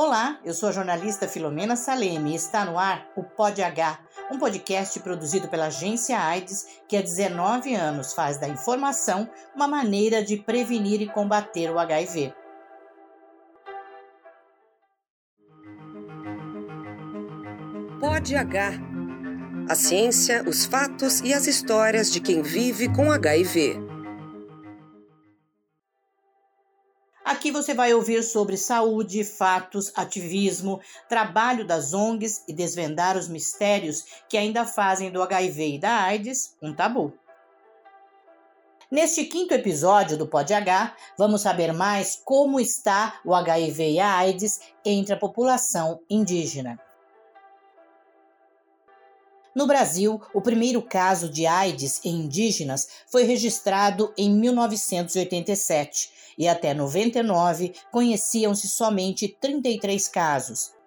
Olá, 0.00 0.38
eu 0.44 0.54
sou 0.54 0.68
a 0.68 0.72
jornalista 0.72 1.26
Filomena 1.26 1.74
Saleme 1.74 2.30
e 2.30 2.36
está 2.36 2.64
no 2.64 2.78
ar 2.78 3.04
o 3.16 3.24
Pod 3.24 3.60
H, 3.60 3.98
um 4.30 4.38
podcast 4.38 5.00
produzido 5.00 5.48
pela 5.48 5.66
agência 5.66 6.16
AIDS 6.16 6.68
que 6.88 6.96
há 6.96 7.02
19 7.02 7.74
anos 7.74 8.12
faz 8.12 8.38
da 8.38 8.46
informação 8.46 9.28
uma 9.56 9.66
maneira 9.66 10.22
de 10.22 10.36
prevenir 10.36 11.02
e 11.02 11.08
combater 11.08 11.68
o 11.72 11.80
HIV. 11.80 12.32
Pod 17.98 18.36
H. 18.36 18.70
A 19.68 19.74
ciência, 19.74 20.44
os 20.46 20.64
fatos 20.64 21.18
e 21.22 21.34
as 21.34 21.48
histórias 21.48 22.12
de 22.12 22.20
quem 22.20 22.40
vive 22.40 22.88
com 22.94 23.10
HIV. 23.10 23.87
Aqui 27.48 27.56
você 27.56 27.72
vai 27.72 27.94
ouvir 27.94 28.22
sobre 28.22 28.58
saúde, 28.58 29.24
fatos, 29.24 29.90
ativismo, 29.94 30.82
trabalho 31.08 31.66
das 31.66 31.94
ONGs 31.94 32.44
e 32.46 32.52
desvendar 32.52 33.16
os 33.16 33.26
mistérios 33.26 34.04
que 34.28 34.36
ainda 34.36 34.66
fazem 34.66 35.10
do 35.10 35.22
HIV 35.22 35.76
e 35.76 35.78
da 35.78 36.02
AIDS 36.02 36.54
um 36.60 36.74
tabu. 36.74 37.10
Neste 38.90 39.24
quinto 39.24 39.54
episódio 39.54 40.18
do 40.18 40.26
Pod 40.26 40.52
H, 40.52 40.94
vamos 41.16 41.40
saber 41.40 41.72
mais 41.72 42.20
como 42.22 42.60
está 42.60 43.18
o 43.24 43.34
HIV 43.34 43.92
e 43.92 43.98
a 43.98 44.14
AIDS 44.18 44.60
entre 44.84 45.14
a 45.14 45.18
população 45.18 46.02
indígena. 46.10 46.78
No 49.54 49.66
Brasil, 49.66 50.20
o 50.34 50.42
primeiro 50.42 50.82
caso 50.82 51.30
de 51.30 51.46
AIDS 51.46 52.04
em 52.04 52.26
indígenas 52.26 52.86
foi 53.10 53.22
registrado 53.22 54.12
em 54.18 54.30
1987 54.30 56.17
e 56.38 56.46
até 56.46 56.72
99 56.72 57.74
conheciam-se 57.90 58.68
somente 58.68 59.28
33 59.40 60.08
casos. 60.08 60.78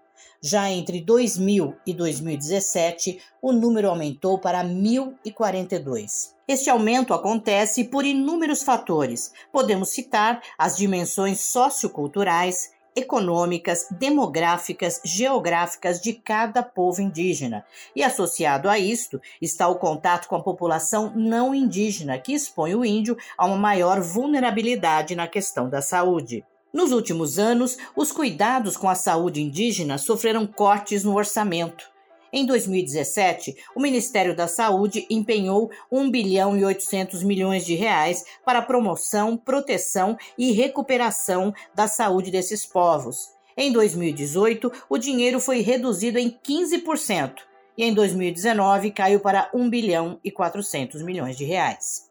Já 0.44 0.72
entre 0.72 1.02
2000 1.02 1.76
e 1.86 1.94
2017, 1.94 3.20
o 3.40 3.52
número 3.52 3.90
aumentou 3.90 4.40
para 4.40 4.64
1.042. 4.64 6.34
Este 6.48 6.68
aumento 6.68 7.14
acontece 7.14 7.84
por 7.84 8.04
inúmeros 8.04 8.64
fatores. 8.64 9.32
Podemos 9.52 9.90
citar 9.90 10.42
as 10.58 10.78
dimensões 10.78 11.42
socioculturais, 11.42 12.72
econômicas, 12.96 13.88
demográficas, 13.92 15.02
geográficas 15.04 16.02
de 16.02 16.14
cada 16.14 16.64
povo 16.64 17.02
indígena. 17.02 17.66
E 17.96 18.04
associado 18.04 18.70
a 18.70 18.78
isto 18.78 19.22
está 19.42 19.68
o 19.68 19.76
contato 19.76 20.28
com 20.28 20.36
a 20.36 20.44
população 20.44 21.12
não 21.16 21.54
indígena, 21.54 22.18
que 22.18 22.34
expõe 22.34 22.76
o 22.76 22.86
índio 22.86 23.18
a 23.38 23.46
uma 23.46 23.58
maior 23.58 24.02
vulnerabilidade 24.02 25.16
na 25.16 25.28
questão 25.28 25.70
da 25.70 25.82
saúde. 25.82 26.46
Nos 26.74 26.94
últimos 26.94 27.38
anos, 27.38 27.78
os 27.96 28.14
cuidados 28.14 28.78
com 28.78 28.88
a 28.88 28.96
saúde 28.96 29.42
indígena 29.42 29.98
sofreram 29.98 30.48
cortes 30.48 31.04
no 31.04 31.16
orçamento. 31.16 31.91
Em 32.34 32.46
2017, 32.46 33.56
o 33.76 33.82
Ministério 33.82 34.34
da 34.34 34.48
Saúde 34.48 35.06
empenhou 35.10 35.70
1 35.92 36.10
bilhão 36.10 36.58
e 36.58 36.64
800 36.64 37.24
milhões 37.24 37.66
de 37.66 37.76
reais 37.76 38.24
para 38.46 38.60
a 38.60 38.62
promoção, 38.62 39.36
proteção 39.36 40.18
e 40.38 40.52
recuperação 40.52 41.54
da 41.76 41.88
saúde 41.88 42.32
desses 42.32 42.66
povos. 42.66 43.32
Em 43.58 43.72
2018, 43.72 44.72
o 44.90 44.98
dinheiro 44.98 45.42
foi 45.42 45.60
reduzido 45.60 46.18
em 46.18 46.30
15% 46.30 47.34
e 47.78 47.84
em 47.84 47.94
2019 47.94 48.92
caiu 48.92 49.20
para 49.20 49.50
1 49.54 49.70
bilhão 49.70 50.20
e 50.24 50.32
400 50.32 51.02
milhões 51.02 51.38
de 51.38 51.44
reais. 51.44 52.11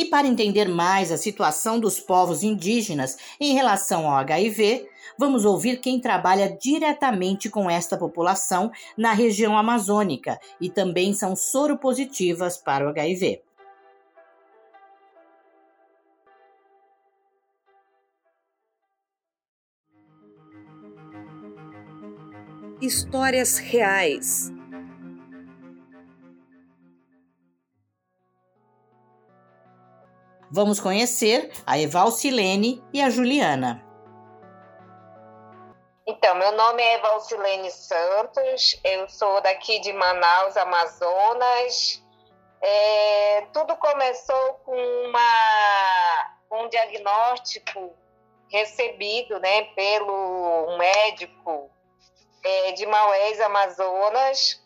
E 0.00 0.06
para 0.06 0.26
entender 0.26 0.66
mais 0.66 1.12
a 1.12 1.18
situação 1.18 1.78
dos 1.78 2.00
povos 2.00 2.42
indígenas 2.42 3.18
em 3.38 3.52
relação 3.52 4.06
ao 4.06 4.16
HIV, 4.16 4.88
vamos 5.18 5.44
ouvir 5.44 5.78
quem 5.78 6.00
trabalha 6.00 6.56
diretamente 6.58 7.50
com 7.50 7.68
esta 7.68 7.98
população 7.98 8.72
na 8.96 9.12
região 9.12 9.58
amazônica 9.58 10.40
e 10.58 10.70
também 10.70 11.12
são 11.12 11.36
soropositivas 11.36 12.56
para 12.56 12.86
o 12.86 12.88
HIV. 12.88 13.42
Histórias 22.80 23.58
reais 23.58 24.50
Vamos 30.52 30.80
conhecer 30.80 31.52
a 31.64 31.78
Evalcilene 31.78 32.82
e 32.92 33.00
a 33.00 33.08
Juliana. 33.08 33.86
Então, 36.04 36.34
meu 36.34 36.50
nome 36.50 36.82
é 36.82 36.94
Evalcilene 36.94 37.70
Santos, 37.70 38.80
eu 38.82 39.08
sou 39.08 39.40
daqui 39.40 39.78
de 39.78 39.92
Manaus, 39.92 40.56
Amazonas. 40.56 42.02
É, 42.60 43.46
tudo 43.52 43.76
começou 43.76 44.54
com 44.64 44.74
uma, 44.74 46.36
um 46.50 46.68
diagnóstico 46.68 47.94
recebido 48.48 49.38
né, 49.38 49.62
pelo 49.76 50.76
médico 50.76 51.70
é, 52.42 52.72
de 52.72 52.86
Maués, 52.86 53.40
Amazonas, 53.40 54.59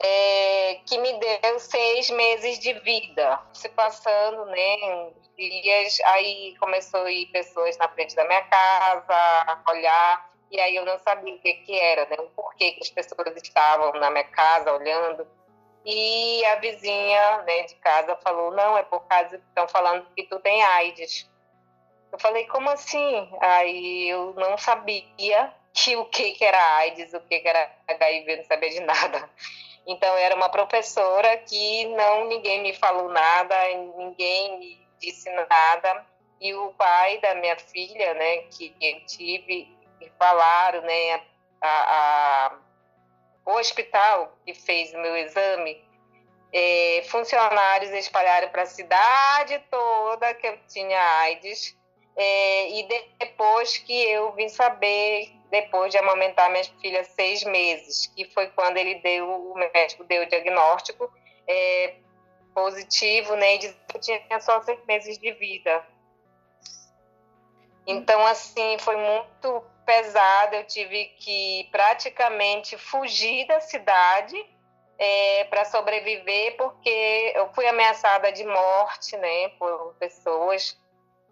é, 0.00 0.80
que 0.86 0.98
me 0.98 1.12
deu 1.18 1.58
seis 1.58 2.10
meses 2.10 2.58
de 2.58 2.72
vida. 2.74 3.40
Se 3.52 3.68
passando, 3.70 4.46
né, 4.46 5.10
dias, 5.36 5.98
aí 6.06 6.54
começou 6.58 7.00
a 7.00 7.10
ir 7.10 7.26
pessoas 7.26 7.76
na 7.78 7.88
frente 7.88 8.14
da 8.14 8.24
minha 8.26 8.42
casa, 8.42 9.62
olhar, 9.68 10.30
e 10.50 10.60
aí 10.60 10.76
eu 10.76 10.84
não 10.84 10.98
sabia 10.98 11.34
o 11.34 11.38
que 11.38 11.54
que 11.54 11.78
era, 11.78 12.06
né, 12.06 12.16
o 12.18 12.30
porquê 12.30 12.72
que 12.72 12.82
as 12.82 12.90
pessoas 12.90 13.36
estavam 13.36 13.92
na 14.00 14.10
minha 14.10 14.24
casa 14.24 14.72
olhando. 14.72 15.26
E 15.84 16.44
a 16.44 16.56
vizinha 16.56 17.38
né, 17.42 17.62
de 17.62 17.74
casa 17.76 18.16
falou, 18.22 18.50
não, 18.52 18.76
é 18.76 18.82
por 18.82 19.00
causa 19.06 19.38
que 19.38 19.44
estão 19.44 19.66
falando 19.68 20.06
que 20.14 20.24
tu 20.24 20.38
tem 20.40 20.62
AIDS. 20.62 21.28
Eu 22.12 22.18
falei, 22.18 22.46
como 22.46 22.68
assim? 22.70 23.28
Aí 23.40 24.08
eu 24.08 24.34
não 24.34 24.56
sabia 24.58 25.54
que 25.72 25.96
o 25.96 26.04
que, 26.06 26.32
que 26.32 26.44
era 26.44 26.76
AIDS, 26.76 27.14
o 27.14 27.20
que, 27.20 27.40
que 27.40 27.48
era 27.48 27.70
HIV, 27.86 28.36
não 28.36 28.44
sabia 28.44 28.70
de 28.70 28.80
nada. 28.80 29.30
Então, 29.88 30.14
era 30.18 30.36
uma 30.36 30.50
professora 30.50 31.34
que 31.38 31.86
não 31.86 32.26
ninguém 32.26 32.60
me 32.62 32.74
falou 32.74 33.08
nada, 33.08 33.56
ninguém 33.96 34.58
me 34.58 34.86
disse 35.00 35.30
nada. 35.30 36.04
E 36.38 36.52
o 36.52 36.74
pai 36.74 37.18
da 37.20 37.34
minha 37.36 37.56
filha, 37.58 38.12
né, 38.12 38.36
que 38.50 38.76
eu 38.78 39.06
tive, 39.06 39.66
me 39.98 40.12
falaram, 40.18 40.82
né, 40.82 41.22
a, 41.62 41.68
a, 41.68 42.58
o 43.46 43.52
hospital 43.52 44.36
que 44.44 44.52
fez 44.52 44.92
o 44.92 44.98
meu 44.98 45.16
exame, 45.16 45.82
é, 46.52 47.02
funcionários 47.08 47.90
espalharam 47.92 48.50
para 48.50 48.62
a 48.62 48.66
cidade 48.66 49.58
toda 49.70 50.34
que 50.34 50.46
eu 50.46 50.58
tinha 50.68 51.00
AIDS. 51.20 51.74
É, 52.14 52.70
e 52.72 52.88
depois 53.18 53.78
que 53.78 53.92
eu 53.92 54.32
vim 54.32 54.50
saber 54.50 55.37
depois 55.50 55.90
de 55.90 55.98
amamentar 55.98 56.50
minha 56.50 56.64
filha 56.80 57.04
seis 57.04 57.42
meses, 57.44 58.06
que 58.14 58.24
foi 58.26 58.48
quando 58.48 58.76
ele 58.76 58.96
deu, 58.96 59.28
o 59.28 59.54
médico 59.54 60.04
deu 60.04 60.22
o 60.22 60.28
diagnóstico 60.28 61.10
é, 61.46 61.94
positivo, 62.54 63.34
né, 63.36 63.54
e 63.54 63.58
disse 63.58 63.76
que 63.88 63.98
tinha 63.98 64.40
só 64.40 64.60
seis 64.62 64.84
meses 64.86 65.18
de 65.18 65.32
vida. 65.32 65.84
Então, 67.86 68.26
assim, 68.26 68.76
foi 68.80 68.96
muito 68.96 69.64
pesado, 69.86 70.56
eu 70.56 70.64
tive 70.66 71.06
que 71.18 71.66
praticamente 71.70 72.76
fugir 72.76 73.46
da 73.46 73.60
cidade 73.60 74.36
é, 74.98 75.44
para 75.44 75.64
sobreviver, 75.64 76.56
porque 76.56 77.32
eu 77.34 77.48
fui 77.54 77.66
ameaçada 77.66 78.30
de 78.30 78.44
morte, 78.44 79.16
né, 79.16 79.48
por 79.58 79.94
pessoas 79.98 80.78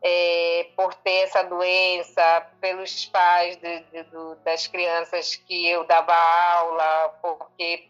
é, 0.09 0.71
por 0.77 0.95
ter 0.95 1.25
essa 1.25 1.43
doença, 1.43 2.47
pelos 2.61 3.07
pais 3.07 3.57
de, 3.57 3.81
de, 3.81 4.05
de, 4.05 4.35
das 4.45 4.69
crianças 4.69 5.35
que 5.35 5.69
eu 5.69 5.83
dava 5.83 6.15
aula, 6.15 7.09
porque 7.21 7.89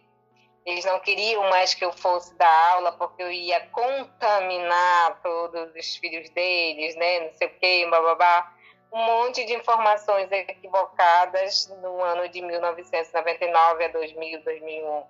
eles 0.65 0.83
não 0.87 0.99
queriam 0.99 1.43
mais 1.51 1.75
que 1.75 1.85
eu 1.85 1.93
fosse 1.93 2.35
dar 2.37 2.73
aula, 2.73 2.93
porque 2.93 3.23
eu 3.23 3.31
ia 3.31 3.61
contaminar 3.67 5.21
todos 5.23 5.75
os 5.75 5.97
filhos 5.97 6.31
deles, 6.31 6.97
né? 6.97 7.21
Não 7.21 7.35
sei 7.35 7.49
o 7.49 7.59
quê, 7.59 7.87
bababá. 7.91 8.51
Um 8.91 9.05
monte 9.05 9.45
de 9.45 9.53
informações 9.53 10.33
equivocadas 10.33 11.69
no 11.83 12.03
ano 12.03 12.31
de 12.31 12.41
1999 12.41 13.85
a 13.85 13.89
2000, 13.89 14.43
2001. 14.43 15.05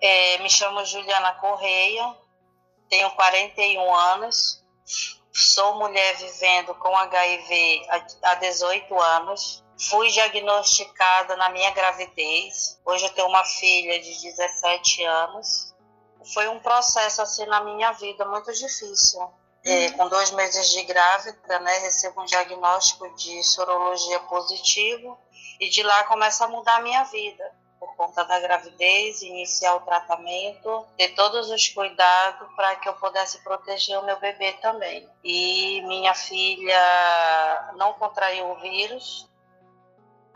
É, 0.00 0.38
me 0.38 0.50
chamo 0.50 0.84
Juliana 0.84 1.34
Correia, 1.34 2.16
tenho 2.88 3.10
41 3.12 3.94
anos, 3.94 4.64
sou 5.32 5.76
mulher 5.76 6.16
vivendo 6.16 6.74
com 6.74 6.96
HIV 6.96 7.86
há 8.22 8.34
18 8.34 9.00
anos. 9.00 9.64
Fui 9.88 10.10
diagnosticada 10.10 11.36
na 11.36 11.50
minha 11.50 11.70
gravidez. 11.70 12.80
Hoje 12.84 13.04
eu 13.04 13.10
tenho 13.10 13.28
uma 13.28 13.44
filha 13.44 14.00
de 14.00 14.22
17 14.22 15.04
anos. 15.04 15.74
Foi 16.34 16.48
um 16.48 16.58
processo 16.58 17.22
assim 17.22 17.46
na 17.46 17.62
minha 17.62 17.92
vida 17.92 18.24
muito 18.24 18.52
difícil. 18.52 19.20
É, 19.64 19.90
com 19.90 20.08
dois 20.08 20.30
meses 20.32 20.70
de 20.70 20.82
grávida, 20.84 21.58
né, 21.60 21.78
recebo 21.78 22.22
um 22.22 22.24
diagnóstico 22.24 23.08
de 23.16 23.42
sorologia 23.42 24.18
positivo 24.20 25.18
e 25.60 25.68
de 25.68 25.82
lá 25.82 26.04
começa 26.04 26.44
a 26.44 26.48
mudar 26.48 26.76
a 26.76 26.82
minha 26.82 27.04
vida 27.04 27.44
por 27.78 27.94
conta 27.96 28.24
da 28.24 28.40
gravidez, 28.40 29.22
iniciar 29.22 29.76
o 29.76 29.80
tratamento, 29.80 30.86
ter 30.96 31.14
todos 31.14 31.50
os 31.50 31.68
cuidados 31.68 32.48
para 32.56 32.76
que 32.76 32.88
eu 32.88 32.94
pudesse 32.94 33.42
proteger 33.42 33.98
o 33.98 34.04
meu 34.04 34.18
bebê 34.18 34.52
também. 34.54 35.08
E 35.22 35.80
minha 35.82 36.14
filha 36.14 37.72
não 37.76 37.92
contraiu 37.94 38.50
o 38.50 38.56
vírus. 38.56 39.28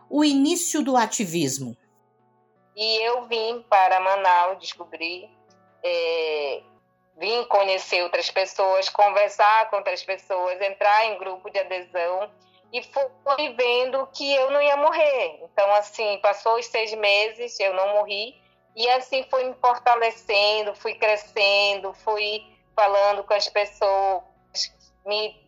O 0.08 0.24
início 0.24 0.82
do 0.82 0.96
ativismo. 0.96 1.76
E 2.76 3.06
eu 3.06 3.26
vim 3.26 3.62
para 3.68 4.00
Manaus 4.00 4.58
descobrir, 4.58 5.28
é, 5.82 6.62
vim 7.18 7.44
conhecer 7.44 8.02
outras 8.02 8.30
pessoas, 8.30 8.88
conversar 8.88 9.68
com 9.68 9.76
outras 9.76 10.02
pessoas, 10.02 10.60
entrar 10.60 11.06
em 11.06 11.18
grupo 11.18 11.50
de 11.50 11.58
adesão 11.58 12.30
e 12.72 12.82
fui 12.82 13.50
vendo 13.54 14.08
que 14.14 14.34
eu 14.34 14.50
não 14.50 14.62
ia 14.62 14.76
morrer. 14.76 15.40
Então, 15.42 15.72
assim, 15.74 16.18
passou 16.22 16.58
os 16.58 16.66
seis 16.66 16.92
meses, 16.94 17.60
eu 17.60 17.74
não 17.74 17.94
morri, 17.94 18.34
e 18.74 18.88
assim 18.88 19.24
fui 19.30 19.44
me 19.44 19.54
fortalecendo, 19.54 20.74
fui 20.74 20.94
crescendo, 20.94 21.92
fui 21.92 22.42
falando 22.74 23.22
com 23.24 23.34
as 23.34 23.46
pessoas, 23.48 24.22
me 25.04 25.42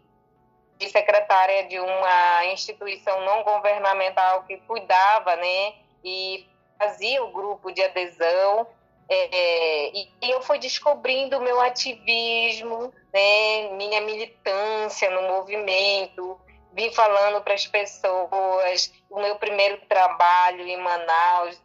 de 0.77 0.89
secretária 0.89 1.67
de 1.69 1.79
uma 1.79 2.47
instituição 2.47 3.25
não 3.25 3.45
governamental 3.45 4.43
que 4.43 4.57
cuidava, 4.59 5.37
né, 5.37 5.75
e 6.05 6.47
fazia 6.79 7.23
o 7.23 7.31
grupo 7.31 7.71
de 7.73 7.83
adesão, 7.83 8.67
é, 9.09 9.91
e, 9.97 10.09
e 10.21 10.31
eu 10.31 10.43
fui 10.43 10.59
descobrindo 10.59 11.39
o 11.39 11.41
meu 11.41 11.61
ativismo, 11.61 12.93
né, 13.13 13.69
minha 13.73 14.01
militância 14.01 15.09
no 15.11 15.23
movimento, 15.29 16.39
vim 16.75 16.93
falando 16.93 17.41
para 17.43 17.55
as 17.55 17.67
pessoas. 17.67 18.93
O 19.09 19.21
meu 19.21 19.37
primeiro 19.37 19.79
trabalho 19.87 20.67
em 20.67 20.77
Manaus, 20.77 21.61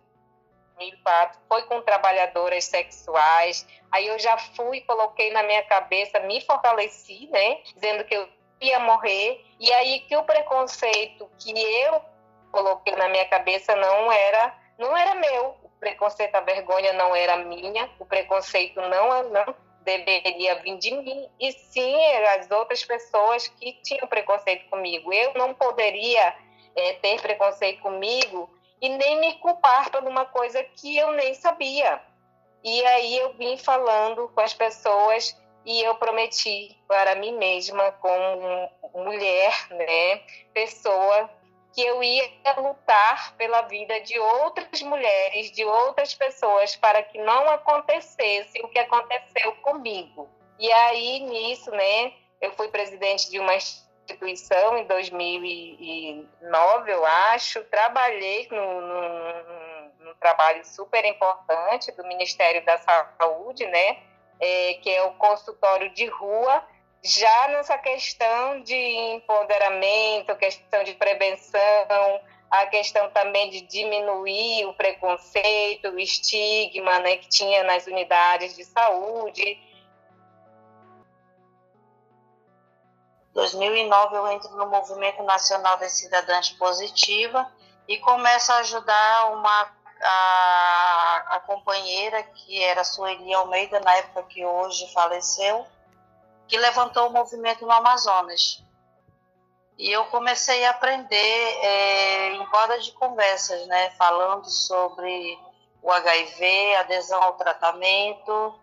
2004, 0.75 1.41
foi 1.47 1.63
com 1.63 1.81
trabalhadoras 1.81 2.65
sexuais. 2.65 3.67
Aí 3.91 4.07
eu 4.07 4.19
já 4.19 4.37
fui, 4.37 4.81
coloquei 4.81 5.31
na 5.31 5.43
minha 5.43 5.63
cabeça, 5.63 6.19
me 6.21 6.39
fortaleci, 6.41 7.27
né? 7.27 7.61
Dizendo 7.73 8.03
que 8.05 8.15
eu 8.15 8.29
ia 8.61 8.79
morrer. 8.79 9.43
E 9.59 9.71
aí 9.73 10.01
que 10.01 10.15
o 10.15 10.23
preconceito 10.23 11.29
que 11.39 11.51
eu 11.51 12.01
coloquei 12.51 12.95
na 12.95 13.09
minha 13.09 13.27
cabeça 13.27 13.75
não 13.75 14.11
era, 14.11 14.55
não 14.77 14.95
era 14.95 15.15
meu. 15.15 15.57
O 15.63 15.69
preconceito, 15.79 16.35
a 16.35 16.41
vergonha 16.41 16.93
não 16.93 17.15
era 17.15 17.37
minha. 17.37 17.89
O 17.99 18.05
preconceito 18.05 18.79
não, 18.81 19.23
não 19.29 19.68
deveria 19.83 20.55
vir 20.55 20.77
de 20.77 20.91
mim, 20.91 21.27
e 21.39 21.51
sim 21.51 21.95
as 22.37 22.49
outras 22.51 22.83
pessoas 22.83 23.47
que 23.47 23.73
tinham 23.83 24.07
preconceito 24.07 24.69
comigo. 24.69 25.11
Eu 25.13 25.33
não 25.33 25.53
poderia 25.53 26.35
é, 26.75 26.93
ter 26.93 27.21
preconceito 27.21 27.81
comigo 27.81 28.49
e 28.81 28.89
nem 28.89 29.19
me 29.19 29.33
culpar 29.39 29.89
por 29.89 30.03
uma 30.03 30.25
coisa 30.25 30.63
que 30.63 30.97
eu 30.97 31.11
nem 31.13 31.33
sabia. 31.33 32.01
E 32.63 32.85
aí 32.85 33.17
eu 33.17 33.33
vim 33.33 33.57
falando 33.57 34.29
com 34.29 34.41
as 34.41 34.53
pessoas 34.53 35.35
e 35.65 35.81
eu 35.81 35.95
prometi 35.95 36.75
para 36.87 37.15
mim 37.15 37.37
mesma, 37.37 37.91
como 37.93 38.69
mulher, 38.93 39.53
né, 39.71 40.21
pessoa, 40.53 41.29
que 41.73 41.81
eu 41.81 42.03
ia 42.03 42.29
lutar 42.57 43.35
pela 43.35 43.63
vida 43.63 43.99
de 44.01 44.19
outras 44.19 44.81
mulheres, 44.81 45.51
de 45.51 45.63
outras 45.63 46.15
pessoas, 46.15 46.75
para 46.75 47.01
que 47.03 47.19
não 47.19 47.47
acontecesse 47.49 48.59
o 48.63 48.67
que 48.67 48.79
aconteceu 48.79 49.55
comigo. 49.57 50.27
E 50.57 50.71
aí, 50.71 51.19
nisso, 51.21 51.69
né, 51.71 52.13
eu 52.41 52.51
fui 52.53 52.69
presidente 52.69 53.29
de 53.29 53.39
uma 53.39 53.55
instituição 53.55 54.77
em 54.77 54.85
2009, 54.85 56.91
eu 56.91 57.05
acho, 57.05 57.63
trabalhei 57.65 58.47
num, 58.51 58.81
num 59.99 60.15
trabalho 60.19 60.65
super 60.65 61.05
importante 61.05 61.91
do 61.91 62.03
Ministério 62.05 62.65
da 62.65 62.77
Saúde, 62.77 63.65
né, 63.67 63.99
é, 64.39 64.73
que 64.75 64.89
é 64.89 65.03
o 65.03 65.11
consultório 65.13 65.93
de 65.93 66.07
rua, 66.07 66.63
já 67.03 67.47
nessa 67.49 67.77
questão 67.77 68.61
de 68.61 68.75
empoderamento, 68.75 70.35
questão 70.35 70.83
de 70.83 70.93
prevenção, 70.95 72.21
a 72.49 72.65
questão 72.65 73.09
também 73.11 73.49
de 73.49 73.61
diminuir 73.61 74.65
o 74.65 74.73
preconceito, 74.73 75.89
o 75.89 75.99
estigma 75.99 76.99
né, 76.99 77.17
que 77.17 77.29
tinha 77.29 77.63
nas 77.63 77.85
unidades 77.87 78.55
de 78.55 78.65
saúde. 78.65 79.57
2009 83.33 84.15
eu 84.15 84.27
entro 84.31 84.49
no 84.57 84.67
Movimento 84.67 85.23
Nacional 85.23 85.77
das 85.77 85.93
Cidadãs 85.93 86.49
Positiva 86.51 87.49
e 87.87 87.97
começo 87.97 88.51
a 88.51 88.57
ajudar 88.57 89.31
uma 89.31 89.79
a, 90.01 91.25
a 91.35 91.39
companheira 91.41 92.23
que 92.23 92.61
era 92.61 92.83
Sueli 92.83 93.33
Almeida 93.33 93.79
na 93.81 93.95
época 93.95 94.23
que 94.23 94.45
hoje 94.45 94.91
faleceu 94.93 95.65
que 96.49 96.57
levantou 96.57 97.07
o 97.07 97.13
movimento 97.13 97.63
no 97.63 97.71
Amazonas. 97.71 98.65
E 99.77 99.89
eu 99.89 100.03
comecei 100.07 100.65
a 100.65 100.71
aprender 100.71 101.15
é, 101.15 102.33
em 102.33 102.43
roda 102.43 102.79
de 102.79 102.91
conversas, 102.93 103.65
né, 103.67 103.91
falando 103.91 104.49
sobre 104.49 105.39
o 105.81 105.89
HIV, 105.89 106.75
adesão 106.75 107.21
ao 107.21 107.37
tratamento 107.37 108.59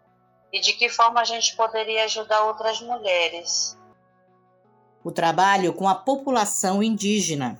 e 0.52 0.60
de 0.60 0.74
que 0.74 0.88
forma 0.90 1.20
a 1.20 1.24
gente 1.24 1.56
poderia 1.56 2.04
ajudar 2.04 2.42
outras 2.42 2.80
mulheres. 2.82 3.78
O 5.02 5.10
trabalho 5.10 5.72
com 5.72 5.88
a 5.88 5.94
população 5.94 6.82
indígena. 6.82 7.58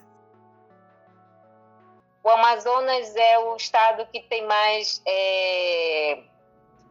O 2.23 2.29
Amazonas 2.29 3.15
é 3.15 3.39
o 3.39 3.57
estado 3.57 4.05
que 4.13 4.21
tem 4.21 4.45
mais 4.45 5.01
é, 5.07 6.25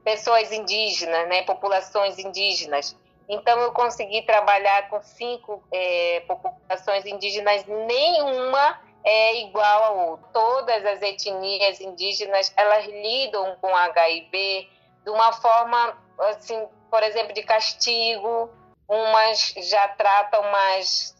pessoas 0.04 0.52
indígenas, 0.54 1.28
né, 1.28 1.44
populações 1.44 2.18
indígenas. 2.18 2.96
Então, 3.28 3.60
eu 3.60 3.72
consegui 3.72 4.22
trabalhar 4.24 4.90
com 4.90 5.02
cinco 5.02 5.64
é, 5.72 6.22
populações 6.28 7.06
indígenas, 7.06 7.66
nenhuma 7.66 8.80
é 9.04 9.42
igual 9.42 9.84
a 9.84 9.90
outra. 9.92 10.28
Todas 10.34 10.86
as 10.86 11.02
etnias 11.02 11.80
indígenas, 11.80 12.54
elas 12.56 12.86
lidam 12.86 13.56
com 13.62 13.76
HIV 13.76 14.70
de 15.04 15.10
uma 15.10 15.32
forma, 15.34 15.98
assim, 16.20 16.68
por 16.90 17.04
exemplo, 17.04 17.34
de 17.34 17.44
castigo, 17.44 18.50
umas 18.88 19.54
já 19.58 19.88
tratam 19.90 20.42
mais, 20.52 21.16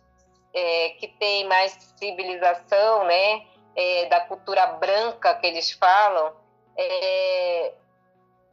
é, 0.54 0.90
que 1.00 1.08
tem 1.08 1.48
mais 1.48 1.74
civilização, 1.98 3.04
né, 3.06 3.46
é, 3.76 4.06
da 4.06 4.22
cultura 4.22 4.66
branca 4.68 5.36
que 5.36 5.46
eles 5.46 5.72
falam, 5.72 6.34
é, 6.78 7.74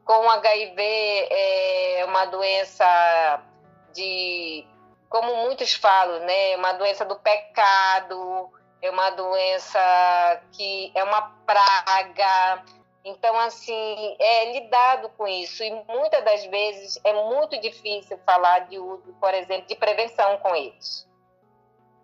com 0.05 0.31
HIV 0.31 0.83
é 1.31 2.05
uma 2.07 2.27
doença 2.27 3.43
de, 3.95 4.67
como 5.09 5.37
muitos 5.37 5.75
falam, 5.75 6.21
né, 6.21 6.57
uma 6.57 6.73
doença 6.73 7.05
do 7.05 7.17
pecado, 7.17 8.51
é 8.81 8.91
uma 8.91 9.11
doença 9.11 9.79
que 10.53 10.91
é 10.95 11.05
uma 11.05 11.23
praga. 11.47 12.65
Então, 13.05 13.39
assim, 13.39 14.17
é 14.19 14.53
lidado 14.53 15.09
com 15.11 15.27
isso. 15.27 15.63
E 15.63 15.71
muitas 15.89 16.25
das 16.25 16.45
vezes 16.47 17.01
é 17.05 17.13
muito 17.13 17.59
difícil 17.61 18.19
falar 18.27 18.61
de 18.69 18.79
uso, 18.79 19.15
por 19.21 19.33
exemplo, 19.35 19.67
de 19.67 19.77
prevenção 19.77 20.39
com 20.39 20.55
eles. 20.55 21.09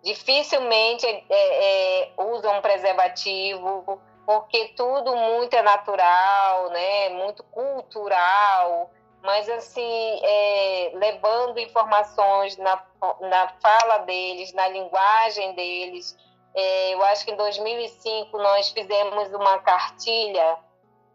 Dificilmente 0.01 1.05
é, 1.05 1.23
é, 1.29 2.11
usam 2.17 2.61
preservativo, 2.61 4.01
porque 4.29 4.67
tudo 4.77 5.15
muito 5.15 5.55
é 5.55 5.63
natural, 5.63 6.69
né? 6.69 7.09
muito 7.09 7.41
cultural, 7.45 8.91
mas 9.23 9.49
assim, 9.49 10.21
é, 10.23 10.91
levando 10.93 11.57
informações 11.57 12.55
na, 12.57 12.79
na 13.21 13.47
fala 13.59 13.97
deles, 14.05 14.53
na 14.53 14.67
linguagem 14.67 15.55
deles. 15.55 16.15
É, 16.53 16.93
eu 16.93 17.03
acho 17.05 17.25
que 17.25 17.31
em 17.31 17.35
2005 17.37 18.37
nós 18.37 18.69
fizemos 18.69 19.33
uma 19.33 19.57
cartilha 19.57 20.59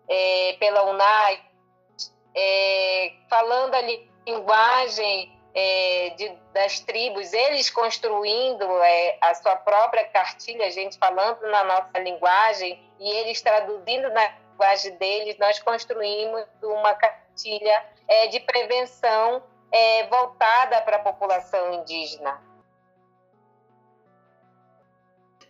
é, 0.09 0.57
pela 0.59 0.83
UNAI, 0.83 1.41
é, 2.35 3.13
falando 3.31 3.77
a 3.77 3.81
linguagem 4.27 5.33
é, 5.55 6.11
de, 6.17 6.37
das 6.53 6.81
tribos, 6.81 7.33
eles 7.33 7.71
construindo 7.71 8.65
é, 8.83 9.19
a 9.21 9.35
sua 9.35 9.55
própria 9.55 10.05
cartilha, 10.09 10.67
a 10.67 10.71
gente 10.71 10.99
falando 10.99 11.41
na 11.43 11.63
nossa 11.63 11.97
linguagem 12.01 12.83
e 13.05 13.11
eles 13.11 13.43
traduzindo 13.43 14.09
na 14.11 14.27
linguagem 14.29 14.97
deles, 14.97 15.37
nós 15.39 15.59
construímos 15.61 16.47
uma 16.63 16.95
cartilha 16.95 17.87
é, 18.09 18.29
de 18.29 18.41
prevenção 18.41 19.43
é, 19.71 20.07
voltada 20.07 20.81
para 20.81 20.97
a 20.97 21.01
população 21.01 21.75
indígena. 21.75 22.43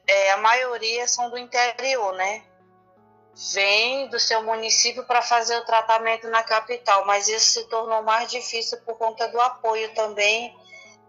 É, 0.07 0.33
a 0.33 0.37
maioria 0.39 1.07
são 1.07 1.31
do 1.31 1.39
interior, 1.39 2.13
né? 2.15 2.45
vem 3.53 4.09
do 4.09 4.19
seu 4.19 4.43
município 4.43 5.05
para 5.05 5.21
fazer 5.21 5.57
o 5.59 5.65
tratamento 5.65 6.29
na 6.29 6.43
capital, 6.43 7.05
mas 7.05 7.27
isso 7.29 7.61
se 7.61 7.69
tornou 7.69 8.03
mais 8.03 8.31
difícil 8.31 8.79
por 8.83 8.97
conta 8.97 9.27
do 9.29 9.41
apoio 9.41 9.93
também 9.95 10.57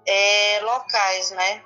é, 0.05 0.59
locais, 0.61 1.31
né? 1.31 1.63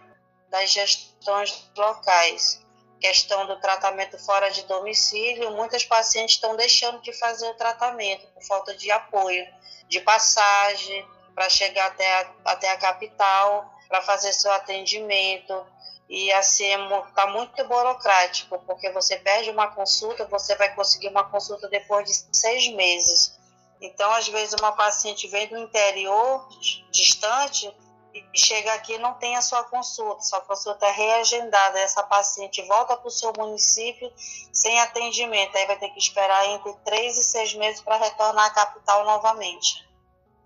Das 0.49 0.69
gestões 0.71 1.71
locais. 1.77 2.61
Questão 2.99 3.45
do 3.45 3.59
tratamento 3.59 4.17
fora 4.19 4.49
de 4.51 4.63
domicílio, 4.63 5.51
muitas 5.51 5.85
pacientes 5.85 6.35
estão 6.35 6.55
deixando 6.55 7.01
de 7.01 7.13
fazer 7.13 7.47
o 7.47 7.53
tratamento 7.53 8.27
por 8.27 8.43
falta 8.43 8.75
de 8.75 8.91
apoio, 8.91 9.45
de 9.87 10.01
passagem 10.01 11.07
para 11.33 11.49
chegar 11.49 11.87
até 11.87 12.21
a, 12.21 12.31
até 12.45 12.71
a 12.71 12.77
capital, 12.77 13.73
para 13.87 14.01
fazer 14.01 14.33
seu 14.33 14.51
atendimento. 14.51 15.65
E 16.09 16.31
assim 16.33 16.65
está 17.07 17.23
é 17.23 17.27
muito 17.27 17.63
burocrático, 17.65 18.59
porque 18.65 18.89
você 18.91 19.15
perde 19.17 19.51
uma 19.51 19.67
consulta, 19.67 20.25
você 20.25 20.55
vai 20.55 20.73
conseguir 20.73 21.07
uma 21.07 21.23
consulta 21.29 21.69
depois 21.69 22.05
de 22.05 22.37
seis 22.37 22.67
meses. 22.73 23.37
Então, 23.79 24.11
às 24.11 24.27
vezes, 24.27 24.55
uma 24.59 24.71
paciente 24.73 25.27
vem 25.27 25.47
do 25.47 25.57
interior, 25.57 26.49
distante, 26.91 27.73
e 28.13 28.25
chega 28.33 28.73
aqui 28.73 28.93
e 28.93 28.97
não 28.97 29.13
tem 29.15 29.35
a 29.35 29.41
sua 29.41 29.63
consulta, 29.63 30.21
sua 30.21 30.41
consulta 30.41 30.85
é 30.85 30.91
reagendada, 30.91 31.79
essa 31.79 32.03
paciente 32.03 32.61
volta 32.63 32.97
para 32.97 33.07
o 33.07 33.11
seu 33.11 33.31
município 33.37 34.11
sem 34.51 34.79
atendimento, 34.79 35.55
aí 35.55 35.65
vai 35.67 35.77
ter 35.77 35.89
que 35.89 35.99
esperar 35.99 36.45
entre 36.49 36.73
três 36.83 37.17
e 37.17 37.23
seis 37.23 37.53
meses 37.53 37.81
para 37.81 37.97
retornar 37.97 38.45
à 38.45 38.49
capital 38.49 39.05
novamente. 39.05 39.87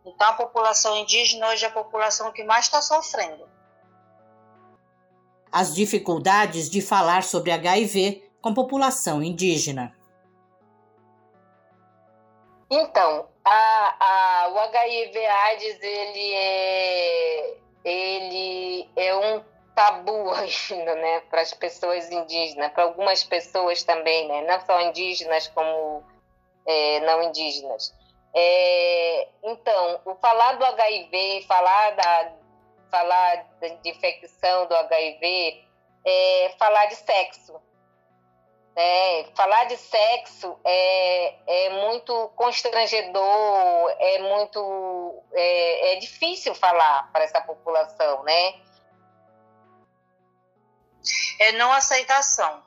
Então, 0.06 0.28
a 0.28 0.34
população 0.34 0.98
indígena 0.98 1.48
hoje 1.48 1.64
é 1.64 1.68
a 1.70 1.72
população 1.72 2.32
que 2.32 2.44
mais 2.44 2.66
está 2.66 2.82
sofrendo. 2.82 3.48
As 5.50 5.74
dificuldades 5.74 6.70
de 6.70 6.82
falar 6.82 7.24
sobre 7.24 7.52
HIV 7.52 8.30
com 8.42 8.50
a 8.50 8.54
população 8.54 9.24
indígena. 9.24 9.96
Então, 12.70 13.30
a, 13.46 13.96
a, 14.00 14.50
o 14.50 14.60
HIV/AIDS 14.60 15.82
ele 15.82 16.34
é, 16.34 17.58
ele 17.84 18.90
é 18.96 19.16
um 19.16 19.44
tabu 19.76 20.32
ainda, 20.34 20.96
né, 20.96 21.22
para 21.30 21.42
as 21.42 21.54
pessoas 21.54 22.10
indígenas, 22.12 22.72
para 22.72 22.84
algumas 22.84 23.24
pessoas 23.24 23.84
também, 23.84 24.28
né, 24.28 24.42
não 24.44 24.60
só 24.66 24.80
indígenas 24.82 25.48
como 25.50 26.04
é, 26.66 27.00
não 27.02 27.24
indígenas. 27.24 27.94
É, 28.36 29.28
então, 29.44 30.02
o 30.06 30.16
falar 30.16 30.54
do 30.54 30.66
HIV, 30.66 31.46
falar 31.48 31.92
da 31.92 32.32
falar 32.90 33.48
de 33.60 33.90
infecção 33.90 34.68
do 34.68 34.76
HIV, 34.76 35.68
é 36.06 36.56
falar 36.60 36.86
de 36.86 36.96
sexo, 36.96 37.60
é, 38.76 39.28
falar 39.36 39.66
de 39.66 39.78
sexo 39.78 40.60
é, 40.64 41.66
é 41.66 41.70
muito 41.86 42.30
constrangedor, 42.36 43.96
é 44.00 44.20
muito 44.20 45.24
é, 45.32 45.94
é 45.94 45.96
difícil 46.00 46.56
falar 46.56 47.12
para 47.12 47.24
essa 47.24 47.42
população, 47.42 48.24
né? 48.24 48.56
É 51.40 51.52
não 51.54 51.72
aceitação. 51.72 52.64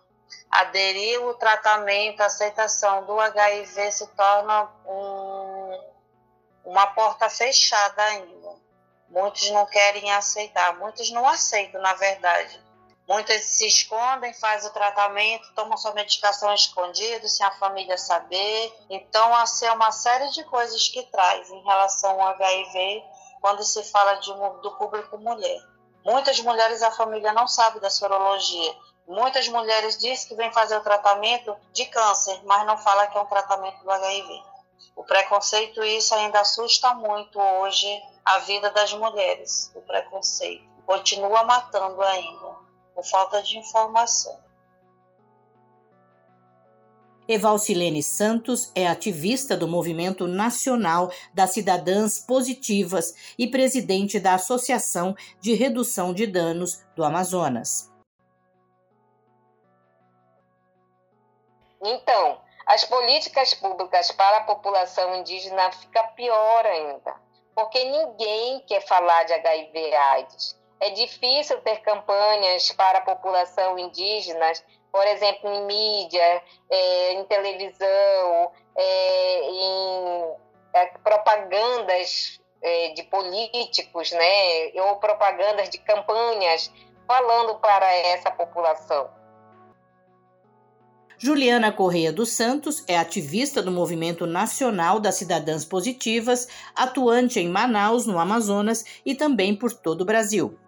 Aderir 0.49 1.21
o 1.25 1.35
tratamento, 1.35 2.21
a 2.21 2.27
aceitação 2.27 3.05
do 3.05 3.19
HIV 3.19 3.91
se 3.91 4.07
torna 4.15 4.71
um, 4.87 5.93
uma 6.65 6.87
porta 6.89 7.29
fechada 7.29 8.03
ainda. 8.03 8.55
Muitos 9.09 9.51
não 9.51 9.67
querem 9.67 10.13
aceitar, 10.13 10.77
muitos 10.79 11.11
não 11.11 11.27
aceitam, 11.27 11.81
na 11.81 11.95
verdade 11.95 12.66
Muitas 13.09 13.45
se 13.45 13.69
escondem, 13.69 14.35
fazem 14.35 14.69
o 14.69 14.73
tratamento, 14.73 15.53
tomam 15.55 15.77
sua 15.77 15.93
medicação 15.93 16.53
escondido, 16.53 17.29
sem 17.29 17.47
a 17.47 17.53
família 17.53 17.97
saber. 17.97 18.77
Então, 18.91 19.33
assim, 19.37 19.65
é 19.65 19.73
uma 19.73 19.93
série 19.93 20.29
de 20.31 20.43
coisas 20.45 20.89
que 20.89 21.05
traz 21.05 21.49
em 21.49 21.63
relação 21.63 22.21
ao 22.21 22.29
HIV 22.31 23.05
quando 23.41 23.63
se 23.63 23.85
fala 23.85 24.15
de, 24.15 24.33
do 24.61 24.73
público 24.73 25.17
mulher. 25.19 25.61
Muitas 26.05 26.41
mulheres 26.41 26.83
a 26.83 26.91
família 26.91 27.33
não 27.33 27.47
sabe 27.47 27.79
da 27.79 27.91
sorologia. 27.91 28.75
Muitas 29.07 29.47
mulheres 29.47 29.97
dizem 29.99 30.27
que 30.27 30.35
vem 30.35 30.53
fazer 30.53 30.77
o 30.77 30.83
tratamento 30.83 31.57
de 31.73 31.87
câncer, 31.87 32.41
mas 32.45 32.67
não 32.67 32.77
fala 32.77 33.07
que 33.07 33.17
é 33.17 33.21
um 33.21 33.27
tratamento 33.27 33.85
do 33.85 33.91
HIV. 33.91 34.43
O 34.97 35.05
preconceito, 35.05 35.85
isso 35.85 36.13
ainda 36.13 36.41
assusta 36.41 36.93
muito 36.95 37.39
hoje 37.39 38.03
a 38.25 38.39
vida 38.39 38.69
das 38.71 38.93
mulheres. 38.95 39.71
O 39.77 39.83
preconceito 39.83 40.67
continua 40.85 41.45
matando 41.45 42.03
ainda 42.03 42.46
por 42.97 43.05
falta 43.05 43.43
de 43.43 43.59
informação. 43.59 44.41
Evalcilene 47.29 48.03
Santos 48.03 48.73
é 48.75 48.87
ativista 48.87 49.57
do 49.57 49.69
Movimento 49.69 50.27
Nacional 50.27 51.11
das 51.35 51.51
Cidadãs 51.51 52.21
Positivas 52.21 53.35
e 53.37 53.49
presidente 53.49 54.19
da 54.19 54.35
Associação 54.35 55.15
de 55.41 55.53
Redução 55.55 56.15
de 56.15 56.27
Danos 56.27 56.85
do 56.95 57.05
Amazonas. 57.05 57.93
Então, 61.83 62.41
as 62.65 62.85
políticas 62.85 63.55
públicas 63.55 64.11
para 64.13 64.39
a 64.39 64.45
população 64.45 65.17
indígena 65.17 65.71
fica 65.73 66.03
pior 66.15 66.65
ainda, 66.65 67.15
porque 67.55 67.85
ninguém 67.85 68.61
quer 68.61 68.87
falar 68.87 69.25
de 69.25 69.33
HIV/AIDS. 69.35 70.66
É 70.79 70.91
difícil 70.91 71.59
ter 71.63 71.81
campanhas 71.81 72.71
para 72.73 72.99
a 72.99 73.01
população 73.01 73.79
indígena, 73.79 74.53
por 74.93 75.07
exemplo, 75.07 75.51
em 75.51 75.65
mídia, 75.65 76.43
é, 76.71 77.13
em 77.15 77.25
televisão, 77.25 78.53
é, 78.77 79.51
em 79.51 80.35
é, 80.75 80.87
propagandas 81.03 82.39
é, 82.63 82.89
de 82.91 83.03
políticos, 83.05 84.13
né, 84.13 84.73
ou 84.83 84.97
propagandas 84.97 85.71
de 85.71 85.79
campanhas 85.79 86.71
falando 87.07 87.55
para 87.59 87.91
essa 87.93 88.31
população. 88.31 89.09
Juliana 91.19 91.73
Correia 91.73 92.13
dos 92.13 92.33
Santos 92.33 92.85
é 92.87 92.99
ativista 92.99 93.63
do 93.63 93.71
Movimento 93.71 94.27
Nacional 94.27 95.01
das 95.01 95.15
Cidadãs 95.15 95.65
Positivas, 95.65 96.47
atuante 96.75 97.41
em 97.41 97.49
Manaus, 97.49 98.07
no 98.07 98.19
Amazonas 98.19 98.85
e 99.05 99.15
também 99.15 99.57
por 99.57 99.73
todo 99.73 100.03
o 100.03 100.05
Brasil 100.05 100.59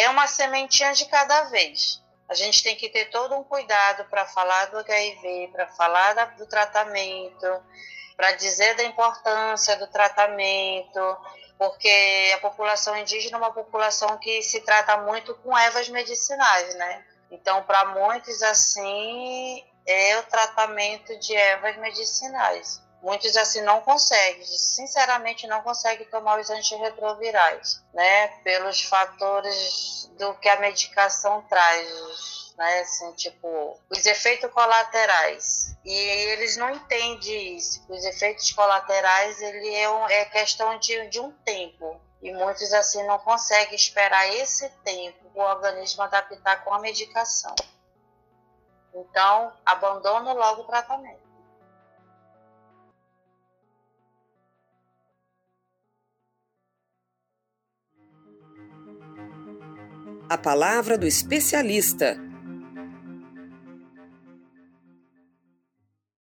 é 0.00 0.08
uma 0.08 0.26
sementinha 0.26 0.92
de 0.92 1.04
cada 1.06 1.44
vez. 1.44 2.02
A 2.28 2.34
gente 2.34 2.62
tem 2.62 2.74
que 2.76 2.88
ter 2.88 3.10
todo 3.10 3.34
um 3.34 3.44
cuidado 3.44 4.04
para 4.06 4.24
falar 4.24 4.66
do 4.66 4.78
HIV, 4.78 5.50
para 5.52 5.66
falar 5.68 6.14
da, 6.14 6.24
do 6.24 6.46
tratamento, 6.46 7.62
para 8.16 8.32
dizer 8.32 8.74
da 8.76 8.84
importância 8.84 9.76
do 9.76 9.86
tratamento, 9.86 11.18
porque 11.58 12.32
a 12.34 12.38
população 12.38 12.96
indígena 12.96 13.36
é 13.36 13.40
uma 13.40 13.52
população 13.52 14.16
que 14.18 14.42
se 14.42 14.60
trata 14.62 14.96
muito 14.98 15.34
com 15.36 15.56
ervas 15.56 15.88
medicinais, 15.88 16.74
né? 16.74 17.04
Então, 17.30 17.62
para 17.64 17.84
muitos, 17.86 18.42
assim, 18.42 19.64
é 19.86 20.18
o 20.18 20.22
tratamento 20.24 21.18
de 21.18 21.34
ervas 21.34 21.76
medicinais. 21.76 22.82
Muitos 23.02 23.36
assim 23.36 23.60
não 23.62 23.80
conseguem, 23.80 24.46
sinceramente 24.46 25.48
não 25.48 25.60
conseguem 25.62 26.06
tomar 26.06 26.38
os 26.38 26.48
antirretrovirais, 26.50 27.82
né? 27.92 28.28
Pelos 28.44 28.80
fatores 28.82 30.08
do 30.16 30.32
que 30.34 30.48
a 30.48 30.60
medicação 30.60 31.42
traz, 31.42 32.54
né? 32.56 32.78
Assim, 32.78 33.12
tipo, 33.14 33.76
os 33.90 34.06
efeitos 34.06 34.48
colaterais. 34.52 35.76
E 35.84 35.92
eles 35.92 36.56
não 36.56 36.70
entendem 36.70 37.56
isso. 37.56 37.84
Os 37.88 38.04
efeitos 38.04 38.52
colaterais, 38.52 39.42
ele 39.42 39.74
é, 39.74 39.90
um, 39.90 40.08
é 40.08 40.24
questão 40.26 40.78
de, 40.78 41.08
de 41.08 41.18
um 41.18 41.32
tempo. 41.44 42.00
E 42.22 42.32
muitos 42.32 42.72
assim 42.72 43.04
não 43.04 43.18
conseguem 43.18 43.74
esperar 43.74 44.32
esse 44.32 44.68
tempo 44.84 45.28
o 45.34 45.40
organismo 45.40 46.04
adaptar 46.04 46.62
com 46.62 46.72
a 46.72 46.78
medicação. 46.78 47.54
Então, 48.94 49.52
abandona 49.66 50.32
logo 50.32 50.62
o 50.62 50.66
tratamento. 50.66 51.21
A 60.32 60.38
palavra 60.38 60.96
do 60.96 61.06
especialista. 61.06 62.16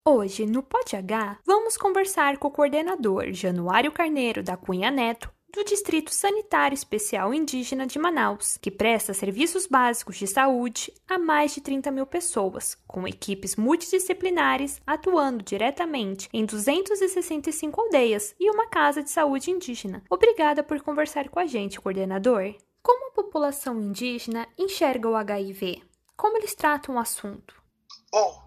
Hoje, 0.05 0.45
no 0.45 0.61
Pod 0.61 0.97
H, 0.97 1.39
vamos 1.47 1.77
conversar 1.77 2.37
com 2.37 2.49
o 2.49 2.51
coordenador 2.51 3.33
Januário 3.33 3.93
Carneiro 3.93 4.43
da 4.43 4.57
Cunha 4.57 4.91
Neto, 4.91 5.31
do 5.55 5.63
Distrito 5.63 6.13
Sanitário 6.13 6.75
Especial 6.75 7.33
Indígena 7.33 7.87
de 7.87 7.97
Manaus, 7.97 8.59
que 8.61 8.73
presta 8.73 9.15
serviços 9.15 9.69
básicos 9.69 10.17
de 10.17 10.27
saúde 10.27 10.93
a 11.07 11.17
mais 11.17 11.55
de 11.55 11.61
30 11.61 11.93
mil 11.93 12.05
pessoas, 12.05 12.77
com 12.89 13.07
equipes 13.07 13.55
multidisciplinares 13.55 14.83
atuando 14.85 15.45
diretamente 15.45 16.29
em 16.33 16.45
265 16.45 17.81
aldeias 17.81 18.35
e 18.41 18.51
uma 18.51 18.67
casa 18.67 19.01
de 19.01 19.11
saúde 19.11 19.53
indígena. 19.53 20.03
Obrigada 20.11 20.65
por 20.65 20.81
conversar 20.83 21.29
com 21.29 21.39
a 21.39 21.47
gente, 21.47 21.81
coordenador. 21.81 22.53
Como 22.83 23.09
a 23.09 23.13
população 23.13 23.81
indígena 23.81 24.49
enxerga 24.59 25.09
o 25.09 25.15
HIV? 25.15 25.83
Como 26.17 26.37
eles 26.37 26.55
tratam 26.55 26.97
o 26.97 26.99
assunto? 26.99 27.63
Bom, 28.11 28.43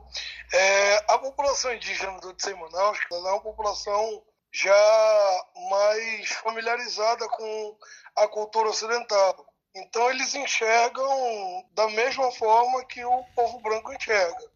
é, 0.54 0.96
a 1.12 1.18
população 1.18 1.74
indígena 1.74 2.20
do 2.20 2.34
Tse 2.34 2.54
Manaus 2.54 3.00
é 3.12 3.15
uma 3.15 3.42
população 3.42 4.24
já 4.51 5.46
mais 5.70 6.30
familiarizada 6.30 7.27
com 7.30 7.77
a 8.15 8.27
cultura 8.27 8.70
ocidental. 8.70 9.46
Então 9.75 10.10
eles 10.10 10.34
enxergam 10.34 11.65
da 11.74 11.89
mesma 11.89 12.32
forma 12.32 12.86
que 12.86 13.04
o 13.04 13.24
povo 13.36 13.60
branco 13.60 13.92
enxerga, 13.92 14.50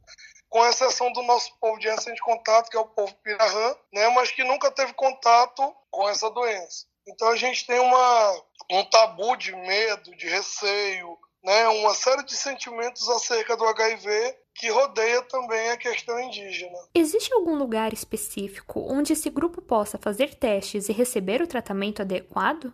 com 0.48 0.66
exceção 0.66 1.12
do 1.12 1.22
nosso 1.24 1.58
povo 1.60 1.78
de 1.80 1.90
recente 1.90 2.22
contato, 2.22 2.70
que 2.70 2.78
é 2.78 2.80
o 2.80 2.88
povo 2.88 3.14
pirahã, 3.16 3.76
né, 3.94 4.08
mas 4.10 4.32
que 4.32 4.44
nunca 4.44 4.72
teve 4.72 4.94
contato 4.94 5.76
com 5.92 6.08
essa 6.08 6.30
doença. 6.30 6.89
Então 7.10 7.30
a 7.30 7.36
gente 7.36 7.66
tem 7.66 7.80
uma, 7.80 8.44
um 8.72 8.84
tabu 8.86 9.36
de 9.36 9.56
medo, 9.56 10.16
de 10.16 10.28
receio, 10.28 11.18
né, 11.44 11.68
uma 11.70 11.94
série 11.94 12.24
de 12.24 12.36
sentimentos 12.36 13.08
acerca 13.10 13.56
do 13.56 13.66
HIV 13.66 14.38
que 14.54 14.70
rodeia 14.70 15.22
também 15.24 15.70
a 15.70 15.78
questão 15.78 16.20
indígena. 16.20 16.78
Existe 16.94 17.34
algum 17.34 17.56
lugar 17.56 17.94
específico 17.94 18.82
onde 18.82 19.14
esse 19.14 19.30
grupo 19.30 19.62
possa 19.62 19.98
fazer 19.98 20.36
testes 20.36 20.90
e 20.90 20.94
receber 20.94 21.42
o 21.42 21.48
tratamento 21.48 22.02
adequado? 22.02 22.74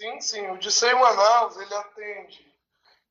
Sim, 0.00 0.20
sim. 0.20 0.50
O 0.50 0.58
Dissei 0.58 0.94
Manaus, 0.94 1.56
ele 1.56 1.74
atende, 1.74 2.54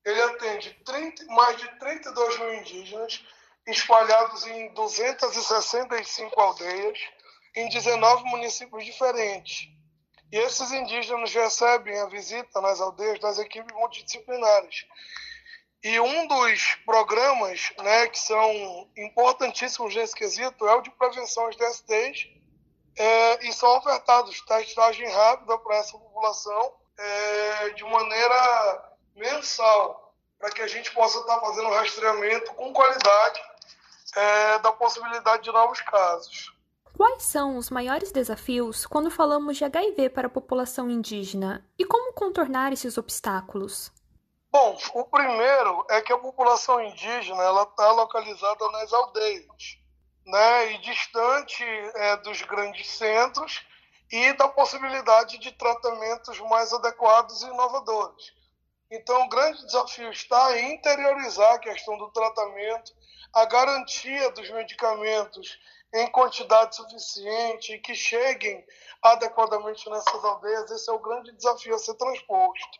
ele 0.05 0.21
atende 0.21 0.73
30, 0.85 1.25
mais 1.25 1.57
de 1.57 1.67
32 1.79 2.39
mil 2.39 2.53
indígenas 2.55 3.23
espalhados 3.67 4.47
em 4.47 4.73
265 4.73 6.39
aldeias, 6.39 6.97
em 7.55 7.69
19 7.69 8.23
municípios 8.23 8.85
diferentes. 8.85 9.69
E 10.31 10.37
esses 10.37 10.71
indígenas 10.71 11.33
recebem 11.33 11.99
a 11.99 12.05
visita 12.05 12.61
nas 12.61 12.79
aldeias 12.79 13.19
das 13.19 13.37
equipes 13.37 13.75
multidisciplinares, 13.75 14.85
e 15.83 15.99
um 15.99 16.27
dos 16.27 16.75
programas 16.85 17.73
né, 17.79 18.07
que 18.07 18.19
são 18.19 18.87
importantíssimos 18.95 19.95
nesse 19.95 20.15
quesito 20.15 20.67
é 20.67 20.75
o 20.75 20.81
de 20.81 20.91
prevenção 20.91 21.47
às 21.47 21.55
DSTs, 21.55 22.27
é, 22.95 23.47
e 23.47 23.51
são 23.51 23.77
ofertados 23.77 24.41
testagem 24.41 25.09
rápida 25.09 25.57
para 25.57 25.77
essa 25.77 25.97
população 25.97 26.73
é, 26.97 27.69
de 27.71 27.83
maneira 27.83 28.95
mensal, 29.15 30.13
para 30.37 30.51
que 30.51 30.61
a 30.61 30.67
gente 30.67 30.91
possa 30.91 31.17
estar 31.19 31.39
fazendo 31.39 31.69
rastreamento 31.69 32.53
com 32.53 32.71
qualidade 32.71 33.41
é, 34.15 34.59
da 34.59 34.71
possibilidade 34.73 35.43
de 35.43 35.51
novos 35.51 35.81
casos. 35.81 36.53
Quais 36.95 37.23
são 37.23 37.57
os 37.57 37.69
maiores 37.69 38.11
desafios 38.11 38.85
quando 38.85 39.09
falamos 39.09 39.57
de 39.57 39.65
HIV 39.65 40.09
para 40.09 40.27
a 40.27 40.29
população 40.29 40.89
indígena 40.89 41.65
e 41.77 41.85
como 41.85 42.13
contornar 42.13 42.73
esses 42.73 42.97
obstáculos? 42.97 43.91
Bom, 44.51 44.77
o 44.93 45.05
primeiro 45.05 45.85
é 45.89 46.01
que 46.01 46.11
a 46.11 46.17
população 46.17 46.81
indígena 46.81 47.41
ela 47.41 47.63
está 47.63 47.89
localizada 47.93 48.69
nas 48.71 48.91
aldeias, 48.91 49.77
né, 50.25 50.73
e 50.73 50.77
distante 50.79 51.63
é, 51.63 52.17
dos 52.17 52.41
grandes 52.41 52.89
centros 52.89 53.65
e 54.11 54.33
da 54.33 54.49
possibilidade 54.49 55.37
de 55.37 55.53
tratamentos 55.53 56.37
mais 56.41 56.73
adequados 56.73 57.41
e 57.41 57.47
inovadores. 57.47 58.33
Então, 58.91 59.23
o 59.23 59.29
grande 59.29 59.65
desafio 59.65 60.11
está 60.11 60.59
em 60.59 60.75
interiorizar 60.75 61.53
a 61.53 61.59
questão 61.59 61.97
do 61.97 62.11
tratamento, 62.11 62.91
a 63.33 63.45
garantia 63.45 64.31
dos 64.31 64.49
medicamentos 64.49 65.57
em 65.93 66.07
quantidade 66.07 66.75
suficiente 66.75 67.73
e 67.73 67.79
que 67.79 67.93
cheguem 67.93 68.65
adequadamente 69.01 69.89
nessas 69.89 70.23
aldeias. 70.23 70.71
Esse 70.71 70.89
é 70.89 70.93
o 70.93 70.99
grande 70.99 71.31
desafio 71.33 71.75
a 71.75 71.79
ser 71.79 71.95
transposto. 71.95 72.79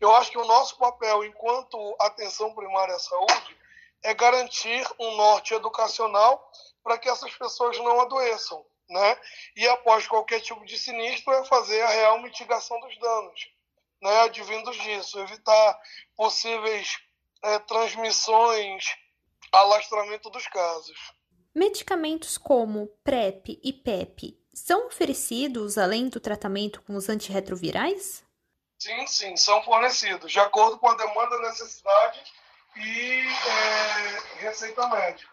Eu 0.00 0.14
acho 0.14 0.30
que 0.30 0.38
o 0.38 0.44
nosso 0.44 0.78
papel 0.78 1.24
enquanto 1.24 1.96
atenção 1.98 2.54
primária 2.54 2.94
à 2.94 2.98
saúde 2.98 3.58
é 4.02 4.14
garantir 4.14 4.86
um 4.98 5.16
norte 5.16 5.54
educacional 5.54 6.50
para 6.84 6.96
que 6.98 7.08
essas 7.08 7.34
pessoas 7.34 7.76
não 7.78 8.00
adoeçam, 8.00 8.64
né? 8.88 9.20
E 9.56 9.66
após 9.66 10.06
qualquer 10.06 10.40
tipo 10.40 10.64
de 10.64 10.78
sinistro 10.78 11.32
é 11.32 11.44
fazer 11.44 11.82
a 11.82 11.88
real 11.88 12.20
mitigação 12.20 12.78
dos 12.80 12.96
danos, 12.98 13.50
né? 14.00 14.20
Advindos 14.20 14.76
disso, 14.76 15.18
evitar 15.18 15.80
possíveis 16.16 16.98
é, 17.42 17.58
transmissões, 17.58 18.84
alastramento 19.52 20.30
dos 20.30 20.46
casos. 20.46 21.17
Medicamentos 21.58 22.38
como 22.38 22.86
PrEP 23.02 23.58
e 23.64 23.72
PEP 23.72 24.38
são 24.54 24.86
oferecidos 24.86 25.76
além 25.76 26.08
do 26.08 26.20
tratamento 26.20 26.80
com 26.82 26.94
os 26.94 27.08
antirretrovirais? 27.08 28.24
Sim, 28.78 29.06
sim, 29.08 29.36
são 29.36 29.60
fornecidos, 29.64 30.30
de 30.30 30.38
acordo 30.38 30.78
com 30.78 30.88
a 30.88 30.94
demanda, 30.94 31.36
necessidade 31.40 32.22
e 32.76 33.26
é, 33.26 34.38
receita 34.38 34.86
médica. 34.86 35.32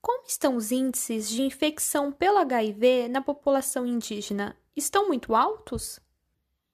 Como 0.00 0.24
estão 0.28 0.54
os 0.54 0.70
índices 0.70 1.28
de 1.28 1.42
infecção 1.42 2.12
pelo 2.12 2.38
HIV 2.38 3.08
na 3.08 3.20
população 3.20 3.84
indígena? 3.84 4.56
Estão 4.76 5.08
muito 5.08 5.34
altos? 5.34 5.98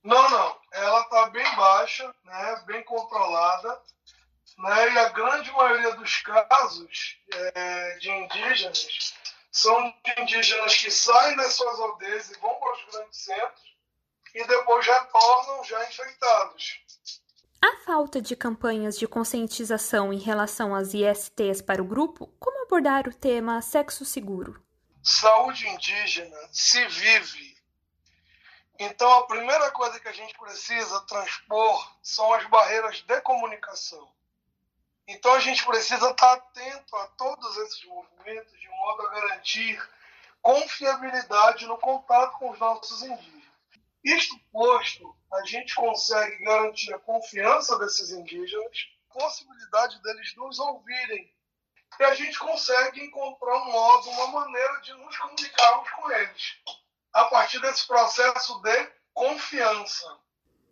Não, 0.05 0.29
não. 0.29 0.57
Ela 0.71 1.01
está 1.01 1.31
bem 1.31 1.57
baixa, 1.57 2.15
né, 2.25 2.63
bem 2.67 2.85
controlada. 2.85 3.81
Né, 4.63 4.93
e 4.93 4.99
a 4.99 5.09
grande 5.09 5.51
maioria 5.51 5.97
dos 5.97 6.23
casos 6.23 7.19
é, 7.33 7.99
de 7.99 8.11
indígenas 8.11 9.13
são 9.51 9.93
de 10.05 10.23
indígenas 10.23 10.77
que 10.77 10.89
saem 10.89 11.37
das 11.37 11.55
suas 11.55 11.81
aldeias 11.81 12.31
e 12.31 12.39
vão 12.39 12.55
para 12.55 12.73
os 12.73 12.85
grandes 12.93 13.19
centros 13.25 13.77
e 14.33 14.47
depois 14.47 14.87
retornam 14.87 15.65
já 15.65 15.85
infectados. 15.89 16.81
A 17.61 17.77
falta 17.85 18.23
de 18.23 18.37
campanhas 18.37 18.97
de 18.97 19.09
conscientização 19.09 20.13
em 20.13 20.19
relação 20.21 20.77
às 20.77 20.95
ISTs 20.95 21.61
para 21.61 21.83
o 21.83 21.85
grupo, 21.85 22.29
como 22.39 22.63
abordar 22.63 23.09
o 23.09 23.15
tema 23.15 23.61
sexo 23.61 24.05
seguro? 24.05 24.65
Saúde 25.03 25.69
indígena 25.69 26.39
se 26.53 26.87
vive. 26.87 27.57
Então, 28.79 29.13
a 29.13 29.27
primeira 29.27 29.73
coisa 29.73 29.99
que 29.99 30.09
a 30.09 30.13
gente 30.13 30.39
precisa 30.39 31.01
transpor 31.01 31.97
são 32.01 32.33
as 32.33 32.47
barreiras 32.47 33.03
de 33.03 33.21
comunicação. 33.23 34.09
Então, 35.07 35.35
a 35.35 35.41
gente 35.41 35.65
precisa 35.65 36.11
estar 36.11 36.33
atento 36.33 36.97
a 36.97 37.07
todos 37.09 37.57
esses 37.59 37.85
movimentos 37.85 38.61
de 38.61 38.69
modo 38.69 39.07
a 39.07 39.11
garantir 39.11 39.91
confiabilidade 40.41 41.67
no 41.67 41.79
contato 41.79 42.39
com 42.39 42.51
os 42.51 42.59
nossos 42.59 43.03
indígenas. 43.03 43.43
Isto 44.05 44.37
posto, 44.51 45.17
a 45.33 45.45
gente 45.45 45.75
consegue 45.75 46.45
garantir 46.45 46.93
a 46.93 46.99
confiança 46.99 47.79
desses 47.79 48.11
indígenas, 48.11 48.89
a 49.11 49.15
possibilidade 49.15 50.03
deles 50.03 50.35
nos 50.37 50.59
ouvirem. 50.59 51.33
E 52.01 52.05
a 52.05 52.15
gente 52.15 52.39
consegue 52.39 53.05
encontrar 53.05 53.55
um 53.59 53.71
modo, 53.71 54.11
uma 54.11 54.27
maneira 54.29 54.81
de 54.81 54.93
nos 54.95 55.17
comunicarmos 55.17 55.91
com 55.91 56.11
eles, 56.11 56.57
a 57.13 57.25
partir 57.27 57.61
desse 57.61 57.87
processo 57.87 58.61
de 58.63 58.93
confiança. 59.15 60.19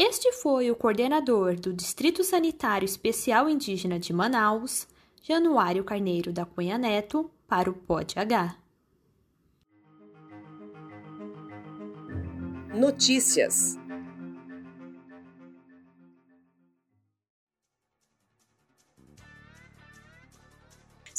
Este 0.02 0.32
foi 0.32 0.70
o 0.70 0.74
coordenador 0.74 1.60
do 1.60 1.74
Distrito 1.74 2.24
Sanitário 2.24 2.86
Especial 2.86 3.50
Indígena 3.50 3.98
de 3.98 4.14
Manaus, 4.14 4.88
Januário 5.22 5.84
Carneiro 5.84 6.32
da 6.32 6.46
Cunha 6.46 6.78
Neto, 6.78 7.30
para 7.46 7.68
o 7.68 7.74
Pod 7.74 8.18
H. 8.18 8.56
Notícias. 12.74 13.79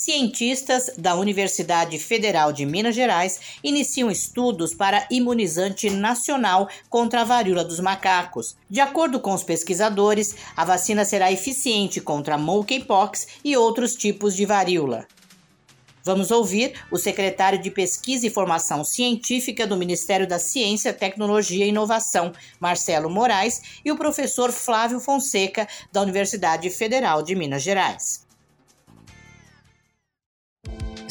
Cientistas 0.01 0.89
da 0.97 1.13
Universidade 1.13 1.99
Federal 1.99 2.51
de 2.51 2.65
Minas 2.65 2.95
Gerais 2.95 3.39
iniciam 3.63 4.09
estudos 4.09 4.73
para 4.73 5.05
imunizante 5.11 5.91
nacional 5.91 6.67
contra 6.89 7.21
a 7.21 7.23
varíola 7.23 7.63
dos 7.63 7.79
macacos. 7.79 8.57
De 8.67 8.79
acordo 8.79 9.19
com 9.19 9.31
os 9.31 9.43
pesquisadores, 9.43 10.35
a 10.57 10.65
vacina 10.65 11.05
será 11.05 11.31
eficiente 11.31 12.01
contra 12.01 12.35
monkeypox 12.35 13.27
e 13.45 13.55
outros 13.55 13.93
tipos 13.95 14.35
de 14.35 14.43
varíola. 14.43 15.05
Vamos 16.03 16.31
ouvir 16.31 16.73
o 16.89 16.97
secretário 16.97 17.61
de 17.61 17.69
Pesquisa 17.69 18.25
e 18.25 18.31
Formação 18.31 18.83
Científica 18.83 19.67
do 19.67 19.77
Ministério 19.77 20.27
da 20.27 20.39
Ciência, 20.39 20.93
Tecnologia 20.93 21.63
e 21.63 21.69
Inovação, 21.69 22.33
Marcelo 22.59 23.07
Moraes, 23.07 23.61
e 23.85 23.91
o 23.91 23.95
professor 23.95 24.51
Flávio 24.51 24.99
Fonseca, 24.99 25.67
da 25.91 26.01
Universidade 26.01 26.71
Federal 26.71 27.21
de 27.21 27.35
Minas 27.35 27.61
Gerais. 27.61 28.30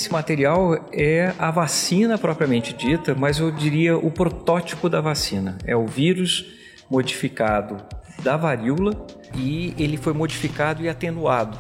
Esse 0.01 0.11
material 0.11 0.89
é 0.95 1.35
a 1.39 1.51
vacina 1.51 2.17
propriamente 2.17 2.73
dita, 2.73 3.15
mas 3.15 3.39
eu 3.39 3.51
diria 3.51 3.99
o 3.99 4.11
protótipo 4.11 4.89
da 4.89 4.99
vacina. 4.99 5.59
É 5.67 5.77
o 5.77 5.87
vírus 5.87 6.47
modificado 6.91 7.77
da 8.23 8.35
varíola 8.35 9.07
e 9.37 9.75
ele 9.79 9.99
foi 9.99 10.15
modificado 10.15 10.83
e 10.83 10.89
atenuado. 10.89 11.59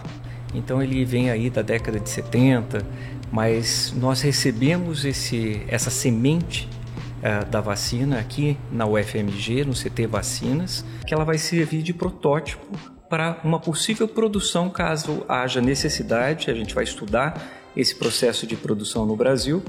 Então 0.55 0.83
ele 0.83 1.05
vem 1.05 1.31
aí 1.31 1.51
da 1.51 1.61
década 1.61 2.01
de 2.01 2.09
70, 2.09 2.83
mas 3.31 3.93
nós 3.95 4.23
recebemos 4.23 5.05
esse, 5.05 5.61
essa 5.69 5.91
semente 5.91 6.67
uh, 7.19 7.45
da 7.51 7.61
vacina 7.61 8.19
aqui 8.19 8.57
na 8.73 8.87
UFMG, 8.87 9.67
no 9.67 9.75
CT 9.75 10.07
Vacinas, 10.07 10.83
que 11.07 11.13
ela 11.13 11.27
vai 11.27 11.37
servir 11.37 11.83
de 11.83 11.93
protótipo 11.93 12.65
para 13.07 13.39
uma 13.45 13.61
possível 13.61 14.09
produção 14.09 14.71
caso 14.71 15.27
haja 15.29 15.61
necessidade. 15.61 16.51
A 16.51 16.55
gente 16.55 16.75
vai 16.75 16.85
estudar 16.85 17.60
esse 17.77 17.95
processo 17.95 18.47
de 18.47 18.57
produção 18.57 19.07
no 19.07 19.17
Brasil 19.17 19.63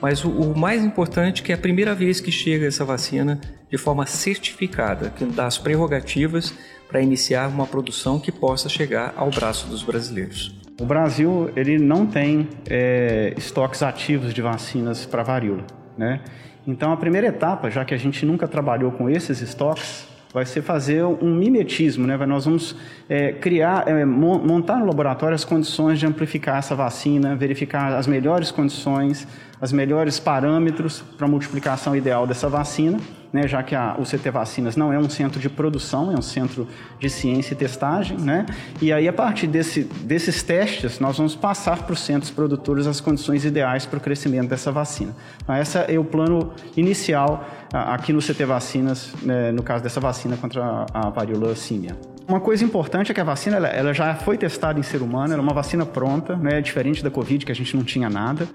Mas 0.00 0.24
o, 0.24 0.30
o, 0.30 0.58
mais 0.58 0.84
importante 0.84 1.42
é 1.42 1.44
que 1.44 1.52
é 1.52 1.54
a 1.54 1.58
primeira 1.58 1.94
vez 1.94 2.20
que 2.20 2.30
chega 2.30 2.66
essa 2.66 2.84
vacina 2.84 3.40
de 3.70 3.78
forma 3.78 4.06
certificada, 4.06 5.10
que 5.10 5.24
dá 5.24 5.46
as 5.46 5.58
prerrogativas 5.58 6.54
para 6.88 7.00
iniciar 7.00 7.48
uma 7.48 7.66
produção 7.66 8.20
que 8.20 8.30
possa 8.30 8.68
chegar 8.68 9.14
ao 9.16 9.30
braço 9.30 9.66
dos 9.66 9.82
brasileiros. 9.82 10.54
O 10.80 10.84
Brasil 10.84 11.50
ele 11.56 11.78
não 11.78 12.06
tem 12.06 12.48
é, 12.68 13.34
estoques 13.36 13.82
ativos 13.82 14.32
de 14.34 14.42
vacinas 14.42 15.06
para 15.06 15.22
varíola, 15.22 15.66
né? 15.96 16.20
Então 16.66 16.92
a 16.92 16.96
primeira 16.96 17.28
etapa, 17.28 17.70
já 17.70 17.84
que 17.84 17.94
a 17.94 17.96
gente 17.96 18.26
nunca 18.26 18.46
trabalhou 18.46 18.92
com 18.92 19.08
esses 19.08 19.40
estoques, 19.40 20.06
vai 20.36 20.44
ser 20.44 20.60
fazer 20.60 21.02
um 21.02 21.34
mimetismo, 21.34 22.06
né? 22.06 22.14
Nós 22.26 22.44
vamos 22.44 22.76
é, 23.08 23.32
criar, 23.32 23.88
é, 23.88 24.04
montar 24.04 24.76
no 24.76 24.84
laboratório 24.84 25.34
as 25.34 25.46
condições 25.46 25.98
de 25.98 26.04
amplificar 26.04 26.58
essa 26.58 26.74
vacina, 26.74 27.34
verificar 27.34 27.94
as 27.94 28.06
melhores 28.06 28.50
condições, 28.50 29.26
os 29.58 29.72
melhores 29.72 30.20
parâmetros 30.20 31.02
para 31.16 31.26
a 31.26 31.30
multiplicação 31.30 31.96
ideal 31.96 32.26
dessa 32.26 32.50
vacina 32.50 32.98
né, 33.36 33.46
já 33.46 33.62
que 33.62 33.74
a, 33.74 33.94
o 33.98 34.02
CT 34.02 34.30
Vacinas 34.30 34.76
não 34.76 34.90
é 34.90 34.98
um 34.98 35.10
centro 35.10 35.38
de 35.38 35.50
produção, 35.50 36.10
é 36.10 36.18
um 36.18 36.22
centro 36.22 36.66
de 36.98 37.10
ciência 37.10 37.52
e 37.52 37.56
testagem, 37.56 38.16
né? 38.16 38.46
E 38.80 38.90
aí, 38.90 39.06
a 39.06 39.12
partir 39.12 39.46
desse, 39.46 39.84
desses 39.84 40.42
testes, 40.42 40.98
nós 40.98 41.18
vamos 41.18 41.36
passar 41.36 41.82
para 41.82 41.92
os 41.92 42.00
centros 42.00 42.30
produtores 42.30 42.86
as 42.86 42.98
condições 42.98 43.44
ideais 43.44 43.84
para 43.84 43.98
o 43.98 44.00
crescimento 44.00 44.48
dessa 44.48 44.72
vacina. 44.72 45.14
Então, 45.42 45.54
esse 45.54 45.76
é 45.76 45.98
o 45.98 46.04
plano 46.04 46.50
inicial 46.74 47.46
aqui 47.70 48.10
no 48.10 48.20
CT 48.20 48.46
Vacinas, 48.46 49.12
né, 49.22 49.52
no 49.52 49.62
caso 49.62 49.82
dessa 49.84 50.00
vacina 50.00 50.36
contra 50.38 50.64
a, 50.64 50.86
a 50.94 51.10
varíola 51.10 51.54
símia. 51.54 51.94
Uma 52.28 52.40
coisa 52.40 52.64
importante 52.64 53.12
é 53.12 53.14
que 53.14 53.20
a 53.20 53.24
vacina 53.24 53.56
ela, 53.56 53.68
ela 53.68 53.94
já 53.94 54.12
foi 54.16 54.36
testada 54.36 54.80
em 54.80 54.82
ser 54.82 55.00
humano, 55.00 55.32
ela 55.32 55.40
é 55.40 55.44
uma 55.44 55.54
vacina 55.54 55.86
pronta, 55.86 56.34
né, 56.34 56.60
diferente 56.60 57.00
da 57.02 57.10
Covid, 57.10 57.46
que 57.46 57.52
a 57.52 57.54
gente 57.54 57.76
não 57.76 57.84
tinha 57.84 58.10
nada. 58.10 58.48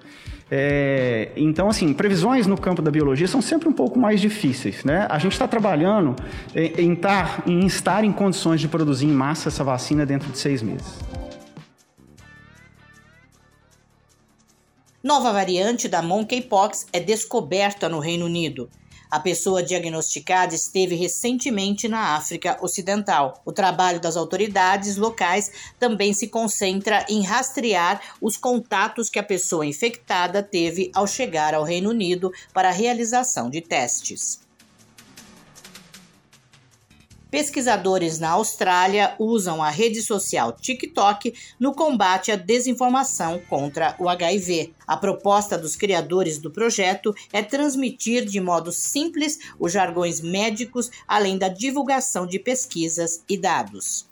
É, 0.50 1.32
então, 1.38 1.70
assim, 1.70 1.94
previsões 1.94 2.46
no 2.46 2.60
campo 2.60 2.82
da 2.82 2.92
biologia 2.92 3.26
são 3.30 3.42
sempre 3.42 3.70
um 3.70 3.74
pouco 3.74 3.98
mais 3.98 4.20
difíceis. 4.20 4.84
Né? 4.84 5.08
A 5.10 5.18
gente 5.18 5.32
está 5.32 5.48
trabalhando 5.48 6.18
em, 6.54 6.94
tar, 6.94 7.44
em 7.48 7.66
estar 7.66 8.04
em 8.04 8.12
condições 8.12 8.60
de 8.60 8.68
produzir 8.68 9.06
em 9.06 9.14
massa 9.14 9.48
essa 9.48 9.64
vacina 9.64 10.06
dentro 10.06 10.30
de 10.30 10.38
seis 10.38 10.62
meses. 10.62 11.00
Nova 15.02 15.32
variante 15.32 15.88
da 15.88 16.02
monkeypox 16.02 16.88
é 16.92 17.00
descoberta 17.00 17.88
no 17.88 18.00
Reino 18.00 18.26
Unido. 18.26 18.70
A 19.12 19.20
pessoa 19.20 19.62
diagnosticada 19.62 20.56
esteve 20.56 20.96
recentemente 20.96 21.90
na 21.90 22.16
África 22.16 22.58
Ocidental. 22.62 23.42
O 23.44 23.52
trabalho 23.52 24.00
das 24.00 24.16
autoridades 24.16 24.96
locais 24.96 25.52
também 25.78 26.14
se 26.14 26.30
concentra 26.30 27.06
em 27.10 27.22
rastrear 27.22 28.02
os 28.22 28.38
contatos 28.38 29.10
que 29.10 29.20
a 29.20 29.24
pessoa 29.24 29.66
infectada 29.66 30.42
teve 30.42 30.90
ao 30.96 31.06
chegar 31.06 31.54
ao 31.54 31.66
Reino 31.66 31.90
Unido 31.90 32.32
para 32.54 32.70
a 32.70 32.72
realização 32.72 33.50
de 33.50 33.60
testes. 33.60 34.40
Pesquisadores 37.32 38.20
na 38.20 38.32
Austrália 38.32 39.16
usam 39.18 39.64
a 39.64 39.70
rede 39.70 40.02
social 40.02 40.52
TikTok 40.52 41.34
no 41.58 41.74
combate 41.74 42.30
à 42.30 42.36
desinformação 42.36 43.42
contra 43.48 43.96
o 43.98 44.10
HIV. 44.10 44.74
A 44.86 44.98
proposta 44.98 45.58
dos 45.58 45.78
criadores 45.78 46.38
do 46.38 46.52
projeto 46.52 47.16
é 47.32 47.42
transmitir 47.42 48.26
de 48.26 48.42
modo 48.42 48.70
simples 48.70 49.40
os 49.58 49.72
jargões 49.72 50.20
médicos, 50.20 50.92
além 51.08 51.38
da 51.38 51.48
divulgação 51.48 52.28
de 52.28 52.38
pesquisas 52.38 53.24
e 53.30 53.38
dados. 53.38 54.06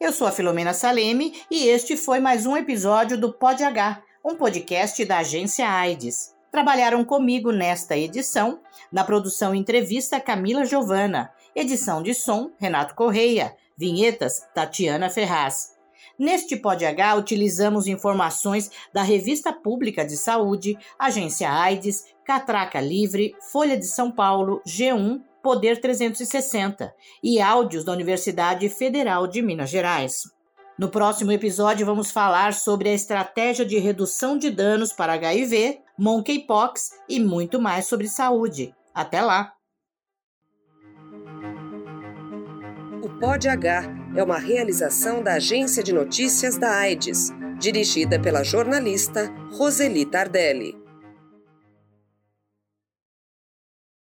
Eu 0.00 0.12
sou 0.12 0.26
a 0.26 0.32
Filomena 0.32 0.74
Saleme 0.74 1.32
e 1.48 1.68
este 1.68 1.96
foi 1.96 2.18
mais 2.18 2.44
um 2.44 2.56
episódio 2.56 3.16
do 3.16 3.32
Pod 3.32 3.62
H, 3.62 4.02
um 4.24 4.34
podcast 4.34 5.04
da 5.04 5.18
agência 5.18 5.68
AIDS. 5.68 6.35
Trabalharam 6.56 7.04
comigo 7.04 7.52
nesta 7.52 7.98
edição, 7.98 8.60
na 8.90 9.04
produção 9.04 9.54
entrevista 9.54 10.18
Camila 10.18 10.64
Giovana, 10.64 11.30
edição 11.54 12.02
de 12.02 12.14
som 12.14 12.50
Renato 12.58 12.94
Correia, 12.94 13.54
vinhetas 13.76 14.40
Tatiana 14.54 15.10
Ferraz. 15.10 15.74
Neste 16.18 16.56
Pod 16.56 16.82
H 16.82 17.16
utilizamos 17.16 17.86
informações 17.86 18.70
da 18.90 19.02
Revista 19.02 19.52
Pública 19.52 20.02
de 20.02 20.16
Saúde, 20.16 20.78
Agência 20.98 21.52
AIDS, 21.52 22.06
Catraca 22.24 22.80
Livre, 22.80 23.36
Folha 23.52 23.76
de 23.76 23.84
São 23.84 24.10
Paulo, 24.10 24.62
G1, 24.66 25.20
Poder 25.42 25.78
360 25.78 26.90
e 27.22 27.38
áudios 27.38 27.84
da 27.84 27.92
Universidade 27.92 28.66
Federal 28.70 29.26
de 29.26 29.42
Minas 29.42 29.68
Gerais. 29.68 30.22
No 30.78 30.88
próximo 30.88 31.32
episódio, 31.32 31.84
vamos 31.84 32.10
falar 32.10 32.54
sobre 32.54 32.88
a 32.88 32.94
estratégia 32.94 33.64
de 33.66 33.78
redução 33.78 34.38
de 34.38 34.50
danos 34.50 34.90
para 34.90 35.12
HIV, 35.12 35.84
monkeypox 35.98 36.90
e 37.08 37.18
muito 37.20 37.60
mais 37.60 37.86
sobre 37.86 38.08
saúde. 38.08 38.74
Até 38.94 39.20
lá! 39.22 39.52
O 43.02 43.08
Pod 43.20 43.48
H 43.48 43.84
é 44.14 44.22
uma 44.22 44.38
realização 44.38 45.22
da 45.22 45.34
Agência 45.34 45.82
de 45.82 45.92
Notícias 45.92 46.56
da 46.56 46.70
AIDS, 46.70 47.30
dirigida 47.58 48.20
pela 48.20 48.42
jornalista 48.42 49.32
Roseli 49.52 50.04
Tardelli. 50.04 50.85